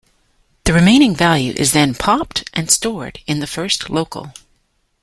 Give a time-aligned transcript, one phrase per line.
[0.63, 4.33] The remaining value is then popped and stored in the first local.